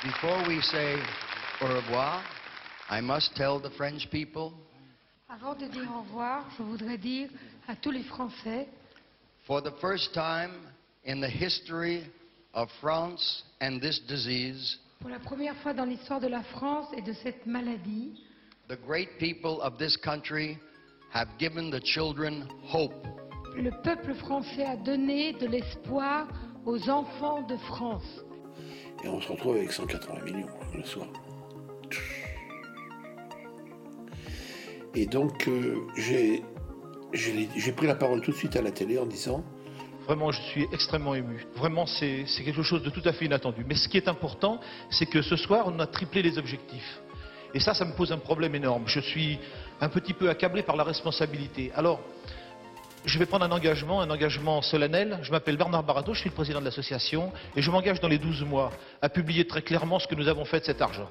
[0.03, 0.97] Before we say
[1.61, 2.25] au revoir,
[2.91, 4.53] I must tell the French people.
[5.31, 7.29] Avant de dire au revoir, je voudrais dire
[7.69, 8.67] à tous les Français.
[9.47, 10.51] For the first time
[11.07, 12.03] in the history
[12.53, 17.03] of France and this disease, pour la première fois dans l'histoire de la France et
[17.03, 18.25] de cette maladie,
[18.67, 20.59] the great people of this country
[21.13, 23.07] have given the children hope.
[23.55, 26.27] Le peuple français a donné de l'espoir
[26.67, 28.25] aux enfants de France.
[29.05, 31.09] Et on se retrouve avec 180 millions le soir.
[34.95, 39.45] Et donc, euh, j'ai pris la parole tout de suite à la télé en disant
[40.07, 41.47] Vraiment, je suis extrêmement ému.
[41.55, 43.65] Vraiment, c'est quelque chose de tout à fait inattendu.
[43.67, 47.01] Mais ce qui est important, c'est que ce soir, on a triplé les objectifs.
[47.55, 48.85] Et ça, ça me pose un problème énorme.
[48.87, 49.39] Je suis
[49.81, 51.71] un petit peu accablé par la responsabilité.
[51.77, 52.01] Alors,
[53.05, 55.19] je vais prendre un engagement, un engagement solennel.
[55.23, 58.19] Je m'appelle Bernard Barato, je suis le président de l'association, et je m'engage dans les
[58.19, 61.09] 12 mois à publier très clairement ce que nous avons fait de cet argent.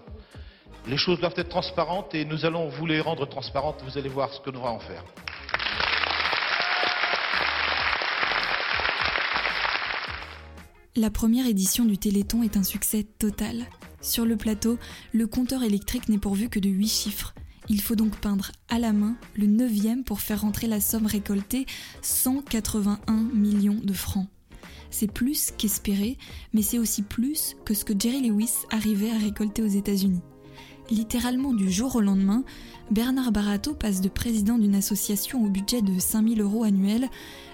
[0.88, 3.84] Les choses doivent être transparentes et nous allons vous les rendre transparentes.
[3.84, 5.04] Vous allez voir ce que nous allons en faire.
[10.96, 13.66] La première édition du Téléthon est un succès total.
[14.02, 14.80] Sur le plateau,
[15.14, 17.34] le compteur électrique n'est pourvu que de 8 chiffres.
[17.72, 21.66] Il faut donc peindre à la main le neuvième pour faire rentrer la somme récoltée,
[22.02, 24.28] 181 millions de francs.
[24.90, 26.18] C'est plus qu'espéré,
[26.54, 30.20] mais c'est aussi plus que ce que Jerry Lewis arrivait à récolter aux États-Unis.
[30.90, 32.44] Littéralement du jour au lendemain,
[32.92, 37.08] Bernard Barato passe de président d'une association au budget de 5000 euros annuels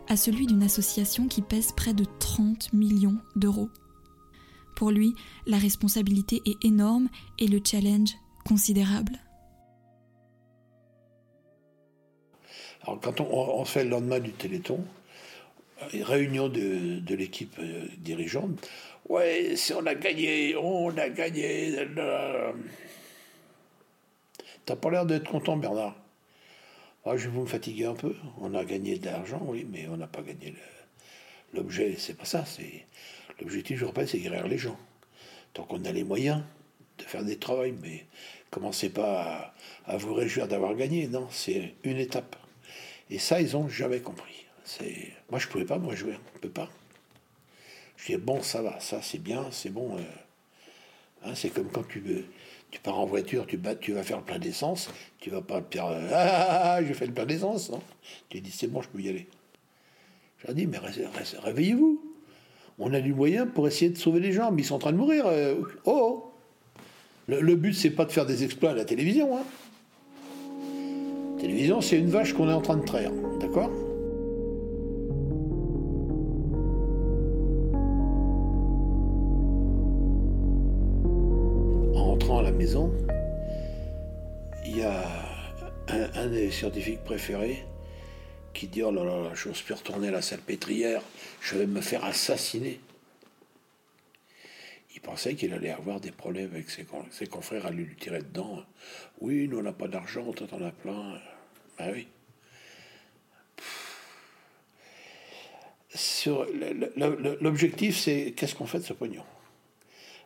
[0.08, 3.70] à celui d'une association qui pèse près de 30 millions d'euros.
[4.76, 5.14] Pour lui,
[5.46, 8.16] la responsabilité est énorme et le challenge
[8.48, 9.20] considérable.
[13.02, 14.80] Quand on, fait le lendemain du Téléthon,
[15.94, 18.68] réunion de, l'équipe euh, dirigeante,
[19.10, 21.76] ouais, si on a gagné, on a gagné.
[24.66, 25.96] T'as pas l'air d'être content, Bernard.
[27.06, 28.16] Ah, je vais vous me fatiguer un peu.
[28.40, 30.54] On a gagné de l'argent, oui, mais on n'a pas gagné
[31.54, 31.96] l'objet.
[31.98, 32.46] C'est pas ça.
[33.40, 33.80] L'objectif.
[33.80, 34.78] Je rappelle, c'est guérir les gens.
[35.56, 36.42] Donc on a les moyens
[36.98, 38.06] de faire des travaux, mais
[38.50, 39.54] commencez pas
[39.86, 41.08] à, vous réjouir d'avoir gagné.
[41.08, 42.36] Non, c'est une étape.
[43.10, 44.46] Et ça, ils ont jamais compris.
[44.64, 46.20] C'est moi, je pouvais pas me réjouir.
[46.36, 46.70] On peut pas.
[47.96, 49.98] Je dis bon, ça va, ça c'est bien, c'est bon.
[49.98, 50.02] Euh,
[51.24, 52.26] hein, c'est comme quand tu veux
[52.72, 54.90] tu pars en voiture, tu, vas, tu vas faire le plein d'essence,
[55.20, 57.82] tu vas pas faire euh, ah, ah, ah, je fais le plein d'essence, non
[58.30, 59.28] Tu dis c'est bon, je peux y aller.
[60.46, 62.04] J'ai dit mais réveillez-vous.
[62.80, 64.92] On a du moyen pour essayer de sauver les gens, mais ils sont en train
[64.92, 65.26] de mourir.
[65.28, 66.32] Euh, oh, oh,
[67.28, 69.38] Le, le but c'est pas de faire des exploits à la télévision.
[69.38, 69.44] Hein.
[71.48, 73.72] La c'est une vache qu'on est en train de traire, d'accord?
[82.58, 82.92] Maison,
[84.66, 85.06] il y a
[85.90, 87.64] un, des scientifiques préférés
[88.54, 91.04] qui dit Oh là là, je n'ose plus retourner à la salpêtrière,
[91.40, 92.80] je vais me faire assassiner.
[94.96, 98.64] Il pensait qu'il allait avoir des problèmes avec ses, confrères, à lui tirer dedans.
[99.22, 101.20] Oui, nous on n'a pas d'argent, toi t'en as plein.
[101.78, 102.08] Ben oui.
[107.42, 109.24] L'objectif, c'est qu'est-ce qu'on fait de ce pognon?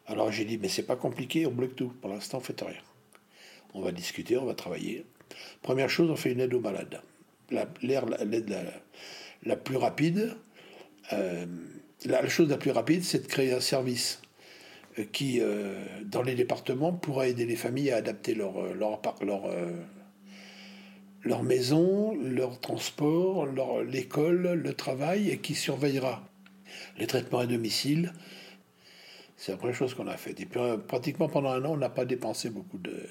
[0.08, 1.90] Alors j'ai dit, mais c'est pas compliqué, on bloque tout.
[2.02, 2.82] Pour l'instant, on fait rien.
[3.74, 5.06] On va discuter, on va travailler.
[5.62, 7.02] Première chose, on fait une aide aux malades.
[7.50, 8.64] L'aide la,
[9.44, 10.36] la, plus rapide,
[11.14, 11.46] euh,
[12.06, 14.22] la, chose la plus rapide, c'est de créer un service
[15.00, 19.44] euh, qui, euh, dans les départements, pourra aider les familles à adapter leur, leur, leur
[21.44, 23.48] maison, leur transport,
[23.84, 26.24] l'école, le travail, et qui surveillera
[26.98, 28.14] les traitements à domicile,
[29.38, 30.40] c'est la première chose qu'on a faite.
[30.40, 33.08] Et puis, euh, pratiquement pendant un an, on n'a pas dépensé beaucoup de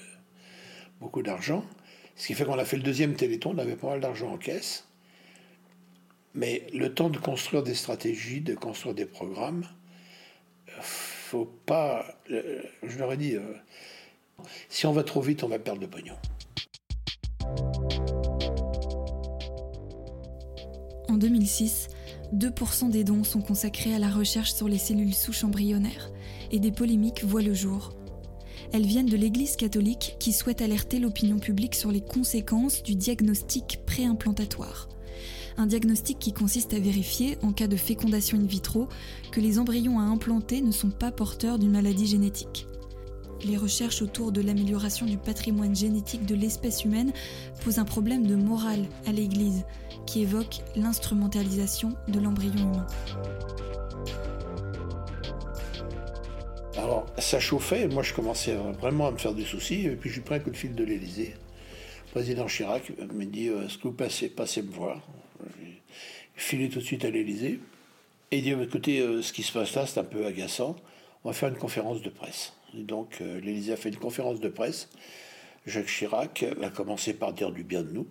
[1.01, 1.64] beaucoup d'argent.
[2.14, 4.38] Ce qui fait qu'on a fait le deuxième téléthon, on avait pas mal d'argent en
[4.38, 4.87] caisse.
[6.35, 9.64] Mais le temps de construire des stratégies, de construire des programmes,
[10.81, 12.07] faut pas.
[12.31, 13.42] Euh, je leur ai dit, euh,
[14.68, 16.16] si on va trop vite, on va perdre de pognon.
[21.11, 21.88] En 2006,
[22.36, 26.12] 2% des dons sont consacrés à la recherche sur les cellules souches embryonnaires
[26.52, 27.92] et des polémiques voient le jour.
[28.72, 33.80] Elles viennent de l'Église catholique qui souhaite alerter l'opinion publique sur les conséquences du diagnostic
[33.86, 34.88] préimplantatoire.
[35.56, 38.86] Un diagnostic qui consiste à vérifier, en cas de fécondation in vitro,
[39.32, 42.68] que les embryons à implanter ne sont pas porteurs d'une maladie génétique.
[43.45, 47.12] Les recherches autour de l'amélioration du patrimoine génétique de l'espèce humaine
[47.64, 49.64] posent un problème de morale à l'Église,
[50.07, 52.86] qui évoque l'instrumentalisation de l'embryon humain.
[56.76, 60.20] Alors, ça chauffait, moi je commençais vraiment à me faire des soucis, et puis j'ai
[60.20, 61.34] pris un coup de fil de l'Élysée.
[62.07, 65.01] Le président Chirac me dit Est-ce que vous passez, passez me voir
[65.57, 65.80] J'ai
[66.34, 67.61] filé tout de suite à l'Élysée.
[68.30, 70.76] Et il dit Écoutez, euh, ce qui se passe là, c'est un peu agaçant.
[71.25, 72.55] On va faire une conférence de presse.
[72.75, 74.89] Donc, euh, l'Élysée a fait une conférence de presse.
[75.66, 78.07] Jacques Chirac a commencé par dire du bien de nous.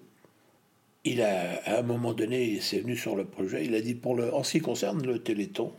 [1.05, 3.65] Il a, à un moment donné, il s'est venu sur le projet.
[3.65, 5.73] Il a dit pour le, en ce qui concerne le Téléthon,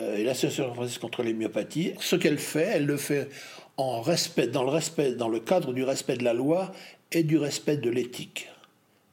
[0.00, 3.28] euh, et l'association française contre les myopathies, ce qu'elle fait, elle le fait
[3.76, 6.72] en respect, dans le respect, dans le cadre du respect de la loi
[7.12, 8.48] et du respect de l'éthique.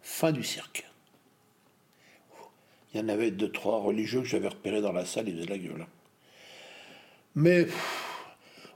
[0.01, 0.85] Fin du cirque.
[2.93, 5.49] Il y en avait deux, trois religieux que j'avais repérés dans la salle, ils faisaient
[5.49, 5.85] la gueule.
[7.35, 7.67] Mais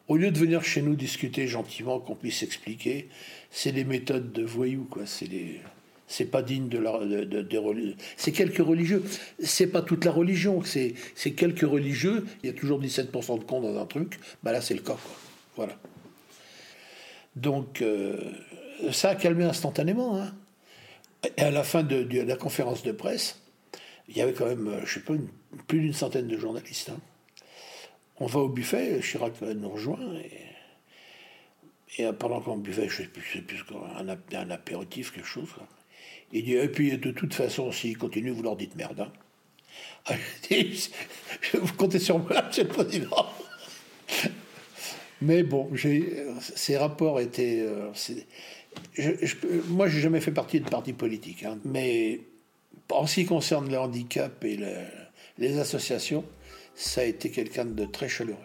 [0.10, 3.10] au lieu de venir chez nous discuter gentiment, qu'on puisse expliquer,
[3.52, 5.04] c'est des méthodes de voyous, quoi.
[5.06, 9.04] C'est pas digne de, la, de, C'est quelques religieux.
[9.40, 10.64] C'est pas toute la religion.
[10.64, 10.96] C'est,
[11.36, 12.26] quelques religieux.
[12.44, 14.20] Il y a toujours 17% de cons dans un truc.
[14.42, 14.94] Bah là, c'est le cas.
[14.94, 15.16] Quoi.
[15.56, 15.78] Voilà.
[17.36, 18.18] Donc, euh,
[18.92, 20.20] ça a calmé instantanément.
[20.20, 20.34] Hein.
[21.38, 23.40] Et à la fin de, la conférence de presse,
[24.08, 25.14] il y avait quand même, je sais pas,
[25.68, 26.90] plus d'une centaine de journalistes.
[26.90, 27.00] Hein.
[28.20, 30.00] On va au buffet, Chirac nous rejoint.
[31.98, 33.64] Et, et pendant qu'on buvait, je sais plus, sais plus
[33.98, 34.08] un,
[34.38, 35.50] un apéritif, quelque chose.
[36.32, 39.00] Il dit, et puis de toute façon, s'ils continuent, vous leur dites merde.
[39.00, 39.12] Hein.
[40.06, 40.16] Ah,
[41.54, 43.26] vous comptez sur moi, monsieur le président.
[45.22, 45.70] Mais bon,
[46.40, 47.62] ces rapports étaient.
[47.62, 47.92] Euh,
[48.94, 49.36] je, je,
[49.68, 52.22] moi, j'ai jamais fait partie de parti politique, hein, mais
[52.90, 54.58] en ce qui concerne le handicap et
[55.38, 56.24] les associations,
[56.80, 58.38] ça a été quelqu'un de très chaleureux.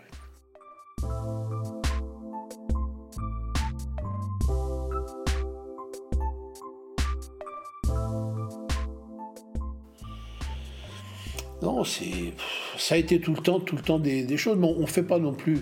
[11.62, 12.34] Non, c'est,
[12.76, 14.58] ça a été tout le temps, tout le temps des, choses.
[14.60, 15.60] On ne fait pas non plus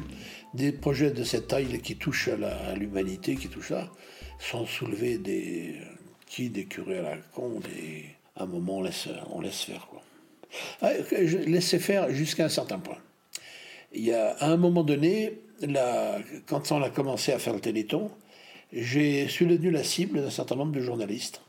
[0.55, 3.93] des projets de cette taille qui touchent à, l'humanité, qui touchent ça,
[4.39, 5.77] sans soulever des
[6.27, 7.61] qui des curés à la con.
[7.79, 9.87] Et à un moment, on laisse, on laisse faire.
[9.89, 10.03] Quoi.
[10.81, 12.99] Ah, je laissais faire jusqu'à un certain point.
[13.93, 15.41] Il y a, à un moment donné,
[16.47, 18.11] quand on a commencé à faire le Téléthon,
[18.73, 21.43] j'ai suis devenu la cible d'un certain nombre de journalistes.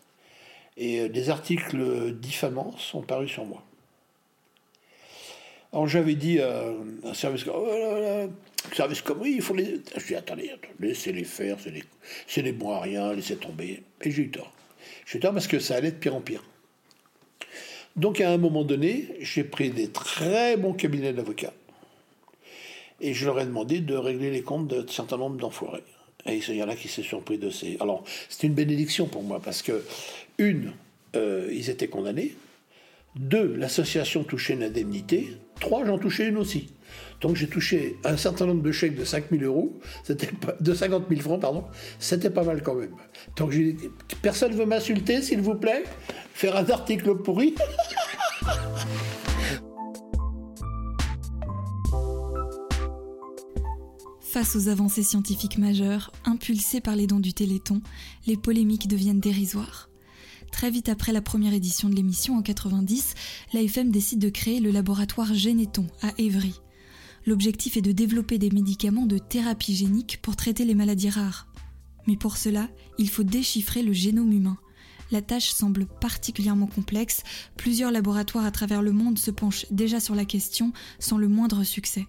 [0.75, 3.63] Et des articles diffamants sont parus sur moi.
[5.71, 6.65] Alors j'avais dit à
[7.03, 8.29] un service, oh
[8.73, 9.81] service comme oui, il faut les.
[9.97, 11.83] Je dis attendez, laissez-les faire, c'est des,
[12.43, 13.83] des bons à rien, laissez tomber.
[14.01, 14.51] Et j'ai eu tort.
[15.05, 16.43] J'ai eu tort parce que ça allait de pire en pire.
[17.95, 21.53] Donc à un moment donné, j'ai pris des très bons cabinets d'avocats
[23.01, 25.83] et je leur ai demandé de régler les comptes d'un certain nombre d'enfoirés.
[26.25, 27.77] Et il y en a qui s'est surpris de ces.
[27.81, 29.83] Alors c'était une bénédiction pour moi parce que
[30.37, 30.71] une,
[31.15, 32.33] euh, ils étaient condamnés.
[33.15, 35.37] Deux, l'association touchait une indemnité.
[35.59, 36.69] Trois, j'en touchais une aussi.
[37.21, 39.79] Donc j'ai touché un certain nombre de chèques de 5 000 euros,
[40.59, 41.65] de 50 000 francs, pardon.
[41.99, 42.95] C'était pas mal quand même.
[43.37, 43.77] Donc j'ai
[44.21, 45.83] personne veut m'insulter, s'il vous plaît
[46.33, 47.55] Faire un article pourri
[54.33, 57.81] Face aux avancées scientifiques majeures, impulsées par les dons du Téléthon,
[58.25, 59.91] les polémiques deviennent dérisoires.
[60.51, 63.13] Très vite après la première édition de l'émission en 90,
[63.53, 66.62] l'AFM décide de créer le laboratoire Généton à Évry.
[67.25, 71.47] L'objectif est de développer des médicaments de thérapie génique pour traiter les maladies rares.
[72.05, 74.57] Mais pour cela, il faut déchiffrer le génome humain.
[75.11, 77.23] La tâche semble particulièrement complexe,
[77.55, 81.63] plusieurs laboratoires à travers le monde se penchent déjà sur la question sans le moindre
[81.63, 82.07] succès.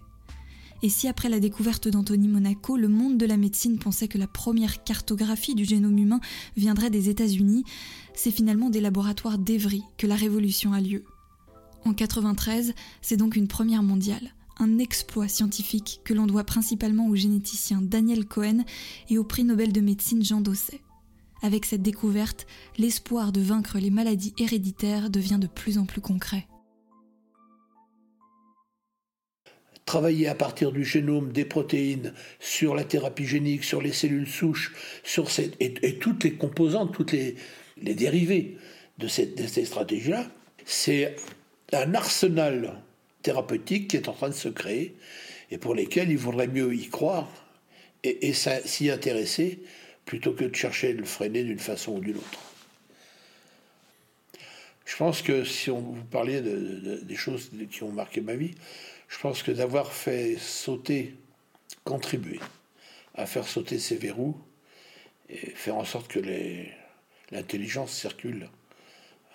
[0.83, 4.27] Et si après la découverte d'Anthony Monaco, le monde de la médecine pensait que la
[4.27, 6.19] première cartographie du génome humain
[6.57, 7.63] viendrait des États-Unis,
[8.13, 11.05] c'est finalement des laboratoires d'Evry que la révolution a lieu.
[11.85, 17.15] En 93, c'est donc une première mondiale, un exploit scientifique que l'on doit principalement au
[17.15, 18.63] généticien Daniel Cohen
[19.09, 20.81] et au prix Nobel de médecine Jean Dosset.
[21.41, 22.47] Avec cette découverte,
[22.77, 26.47] l'espoir de vaincre les maladies héréditaires devient de plus en plus concret.
[29.85, 34.73] travailler à partir du génome des protéines sur la thérapie génique, sur les cellules souches,
[35.03, 35.27] sur
[35.59, 37.35] et, toutes les composantes, toutes les,
[37.77, 38.57] les dérivés
[38.97, 40.25] de, de ces stratégies-là,
[40.65, 41.15] c'est
[41.71, 42.81] un arsenal
[43.25, 44.95] thérapeutique qui est en train de se créer
[45.49, 47.27] et pour lesquels il vaudrait mieux y croire
[48.03, 49.59] et, s'y intéresser
[50.05, 52.39] plutôt que de chercher à le freiner d'une façon ou d'une autre.
[54.85, 58.53] Je pense que si on vous de, des choses qui ont marqué ma vie,
[59.07, 61.15] je pense que d'avoir fait sauter,
[61.83, 62.39] contribuer
[63.15, 64.37] à faire sauter ces verrous
[65.29, 66.19] et faire en sorte que
[67.31, 68.49] l'intelligence circule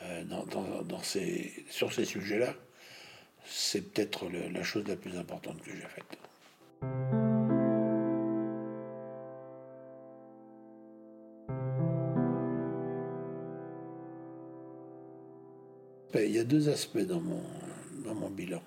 [0.03, 0.22] euh,
[0.84, 2.55] dans, ces, sur ces sujets-là,
[3.45, 6.18] c'est peut-être la chose la plus importante que j'ai faite.
[16.12, 17.43] Ben, il y a deux aspects dans mon,
[18.05, 18.62] dans mon bilan.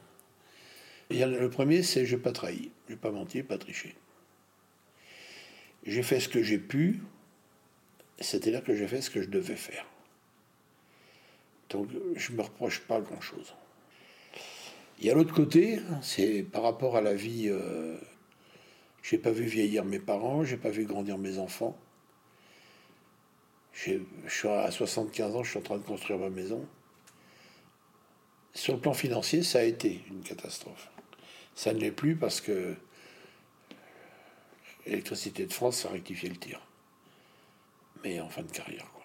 [1.10, 3.96] Le premier, c'est je n'ai pas trahi, je n'ai pas menti, je n'ai pas triché.
[5.86, 7.02] J'ai fait ce que j'ai pu,
[8.20, 9.86] c'était là que j'ai fait ce que je devais faire.
[11.70, 13.54] Donc je ne me reproche pas grand-chose.
[15.04, 17.50] Y a l'autre côté, c'est par rapport à la vie.
[17.50, 17.98] Euh,
[19.02, 21.78] j'ai pas vu vieillir mes parents, j'ai pas vu grandir mes enfants.
[23.74, 24.00] Je
[24.30, 26.66] suis à 75 ans, je suis en train de construire ma maison.
[28.54, 30.90] Sur le plan financier, ça a été une catastrophe.
[31.54, 32.74] Ça ne l'est plus parce que
[34.86, 36.62] l'électricité de France a rectifié le tir.
[38.06, 39.04] Mais en fin de carrière, quoi.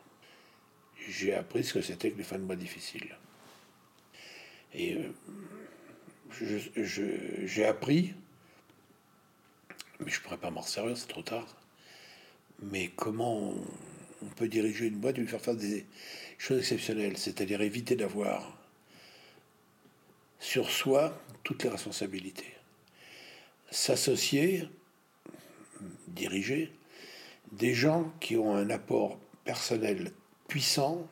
[1.08, 3.16] J'ai appris ce que c'était que les fins de mois difficiles.
[4.74, 5.12] Et euh,
[6.76, 8.14] j'ai appris,
[10.00, 11.46] mais je pourrais pas m'en servir, c'est trop tard.
[12.60, 13.54] Mais comment
[14.22, 15.86] on, peut diriger une boîte et lui faire faire des
[16.38, 18.58] choses exceptionnelles, c'est-à-dire éviter d'avoir
[20.40, 22.54] sur soi toutes les responsabilités.
[23.70, 24.68] S'associer,
[26.08, 26.72] diriger,
[27.52, 30.12] des gens qui ont un apport personnel
[30.48, 31.08] puissant,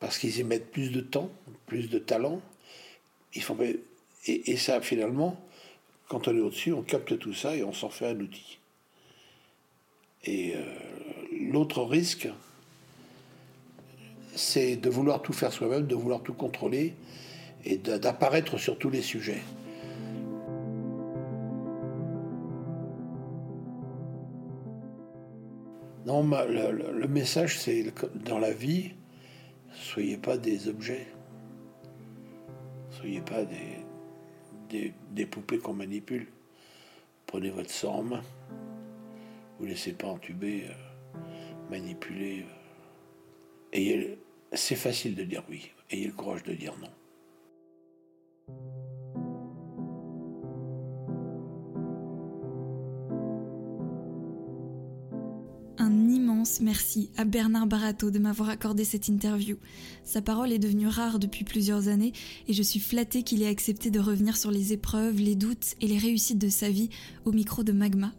[0.00, 1.30] parce qu'ils y mettent plus de temps,
[1.66, 2.40] plus de talent.
[3.34, 3.56] Ils font,
[4.28, 5.36] et, ça, finalement,
[6.08, 8.58] quand on est au-dessus, on capte tout ça et on s'en fait un outil.
[10.24, 10.62] Et euh,
[11.50, 12.28] l'autre risque,
[14.34, 16.94] c'est de vouloir tout faire soi-même, de vouloir tout contrôler
[17.64, 19.42] et d'apparaître sur tous les sujets.
[26.06, 27.92] Non, le, message, c'est
[28.24, 28.92] dans la vie,
[29.72, 31.06] soyez pas des objets.
[32.90, 33.87] Soyez pas des,
[34.68, 36.26] des, poupées qu'on manipule.
[37.26, 38.22] Prenez votre sang en.
[39.58, 41.20] Vous laissez pas entuber, euh,
[41.70, 42.44] manipuler.
[43.74, 44.16] Euh.
[44.52, 45.70] c'est facile de dire oui.
[45.90, 46.88] Ayez le courage de dire non.
[56.60, 59.56] Merci à Bernard Barato de m'avoir accordé cette interview.
[60.04, 62.12] Sa parole est devenue rare depuis plusieurs années
[62.46, 65.86] et je suis flattée qu'il ait accepté de revenir sur les épreuves, les doutes et
[65.86, 66.90] les réussites de sa vie
[67.24, 68.12] au micro de Magma.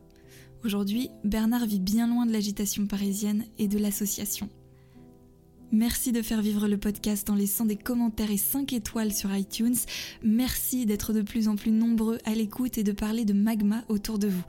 [0.63, 4.49] Aujourd'hui, Bernard vit bien loin de l'agitation parisienne et de l'association.
[5.71, 9.77] Merci de faire vivre le podcast en laissant des commentaires et 5 étoiles sur iTunes.
[10.23, 14.17] Merci d'être de plus en plus nombreux à l'écoute et de parler de magma autour
[14.17, 14.43] de vous.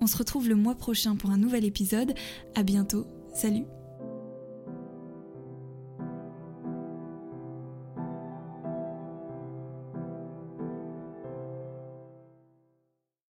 [0.00, 2.14] On se retrouve le mois prochain pour un nouvel épisode.
[2.54, 3.06] À bientôt
[3.36, 3.66] Salut